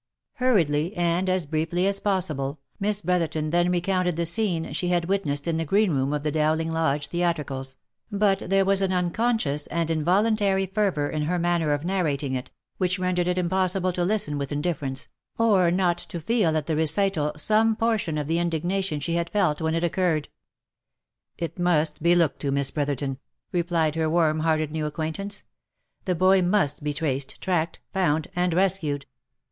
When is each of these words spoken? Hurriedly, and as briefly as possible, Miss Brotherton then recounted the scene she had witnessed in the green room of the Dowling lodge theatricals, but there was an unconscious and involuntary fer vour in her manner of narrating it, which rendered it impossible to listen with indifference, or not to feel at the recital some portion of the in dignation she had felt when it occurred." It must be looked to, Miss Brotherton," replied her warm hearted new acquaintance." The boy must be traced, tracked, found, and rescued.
Hurriedly, 0.37 0.95
and 0.97 1.29
as 1.29 1.45
briefly 1.45 1.85
as 1.85 1.99
possible, 1.99 2.59
Miss 2.79 3.03
Brotherton 3.03 3.51
then 3.51 3.69
recounted 3.69 4.15
the 4.15 4.25
scene 4.25 4.73
she 4.73 4.87
had 4.87 5.05
witnessed 5.05 5.47
in 5.47 5.57
the 5.57 5.63
green 5.63 5.91
room 5.91 6.11
of 6.11 6.23
the 6.23 6.31
Dowling 6.31 6.71
lodge 6.71 7.09
theatricals, 7.09 7.75
but 8.11 8.39
there 8.39 8.65
was 8.65 8.81
an 8.81 8.91
unconscious 8.91 9.67
and 9.67 9.91
involuntary 9.91 10.65
fer 10.65 10.89
vour 10.89 11.07
in 11.07 11.25
her 11.25 11.37
manner 11.37 11.71
of 11.71 11.85
narrating 11.85 12.33
it, 12.33 12.49
which 12.79 12.97
rendered 12.97 13.27
it 13.27 13.37
impossible 13.37 13.93
to 13.93 14.03
listen 14.03 14.39
with 14.39 14.51
indifference, 14.51 15.07
or 15.37 15.69
not 15.69 15.99
to 15.99 16.19
feel 16.19 16.57
at 16.57 16.65
the 16.65 16.75
recital 16.75 17.31
some 17.37 17.75
portion 17.75 18.17
of 18.17 18.25
the 18.25 18.39
in 18.39 18.49
dignation 18.49 18.99
she 18.99 19.13
had 19.13 19.29
felt 19.29 19.61
when 19.61 19.75
it 19.75 19.83
occurred." 19.83 20.29
It 21.45 21.59
must 21.59 22.01
be 22.01 22.15
looked 22.15 22.39
to, 22.39 22.49
Miss 22.51 22.71
Brotherton," 22.71 23.19
replied 23.51 23.93
her 23.93 24.09
warm 24.09 24.39
hearted 24.39 24.71
new 24.71 24.87
acquaintance." 24.87 25.43
The 26.05 26.15
boy 26.15 26.41
must 26.41 26.83
be 26.83 26.91
traced, 26.91 27.39
tracked, 27.39 27.81
found, 27.93 28.29
and 28.35 28.55
rescued. 28.55 29.05